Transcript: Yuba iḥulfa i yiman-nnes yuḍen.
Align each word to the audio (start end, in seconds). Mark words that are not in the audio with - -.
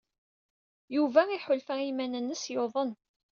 Yuba 0.95 1.21
iḥulfa 1.37 1.73
i 1.79 1.83
yiman-nnes 1.85 2.43
yuḍen. 2.53 2.91